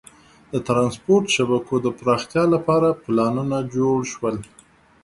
[0.51, 4.35] د ترانسپورت شبکو د پراختیا لپاره پلانونه جوړ شول.